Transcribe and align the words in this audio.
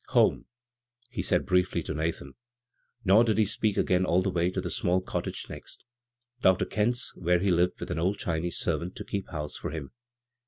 "Home," 0.17 0.47
he 1.11 1.21
said 1.21 1.45
briefly 1.45 1.83
to 1.83 1.93
Nathan, 1.93 2.33
nor 3.05 3.23
did 3.23 3.37
he 3.37 3.45
speak 3.45 3.77
again 3.77 4.03
all 4.03 4.23
the 4.23 4.31
way 4.31 4.49
to 4.49 4.59
the 4.59 4.71
small 4.71 4.99
cottage 4.99 5.45
next 5.47 5.85
Dr. 6.41 6.65
Kent's 6.65 7.15
where 7.15 7.37
he 7.37 7.51
lived 7.51 7.79
with 7.79 7.91
an 7.91 7.99
old 7.99 8.17
Chinese 8.17 8.57
servant 8.57 8.95
to 8.95 9.05
ke^ 9.05 9.29
house 9.29 9.57
for 9.57 9.69
him. 9.69 9.91